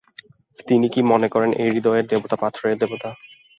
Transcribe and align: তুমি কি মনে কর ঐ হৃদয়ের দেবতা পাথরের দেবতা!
তুমি 0.67 0.87
কি 0.93 1.01
মনে 1.11 1.27
কর 1.27 1.41
ঐ 1.55 1.67
হৃদয়ের 1.67 2.05
দেবতা 2.11 2.35
পাথরের 2.35 2.75
দেবতা! 2.81 3.09